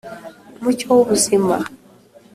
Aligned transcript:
umucyo 0.59 0.85
w'ubuzima' 0.91 1.57